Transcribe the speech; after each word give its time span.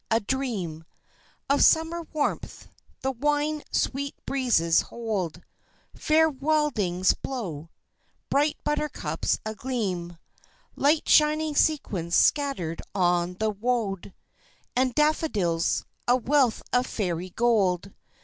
A 0.09 0.19
dream 0.19 0.83
Of 1.47 1.63
Summer 1.63 2.07
warmth 2.11 2.67
the 3.01 3.11
wine 3.11 3.61
sweet 3.71 4.15
breezes 4.25 4.81
hold, 4.89 5.43
Fair 5.95 6.27
wildings 6.27 7.13
blow 7.13 7.69
bright 8.27 8.57
buttercups 8.63 9.37
agleam 9.45 10.17
Like 10.75 11.07
shining 11.07 11.55
sequins 11.55 12.15
scattered 12.15 12.81
on 12.95 13.35
the 13.35 13.51
wold, 13.51 14.11
And 14.75 14.95
daffodills 14.95 15.85
a 16.07 16.15
wealth 16.15 16.63
of 16.73 16.87
faery 16.87 17.29
gold. 17.29 17.93